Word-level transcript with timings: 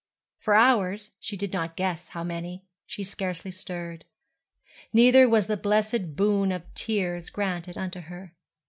For 0.39 0.55
hours, 0.55 1.11
she 1.19 1.37
did 1.37 1.53
not 1.53 1.77
guess 1.77 2.07
how 2.07 2.23
many, 2.23 2.65
she 2.87 3.03
scarcely 3.03 3.51
stirred. 3.51 4.03
Neither 4.91 5.29
was 5.29 5.45
the 5.45 5.57
blessed 5.57 6.15
boon 6.15 6.51
of 6.51 6.63
tears 6.73 7.29
granted 7.29 7.77
unto 7.77 7.99
her. 7.99 8.33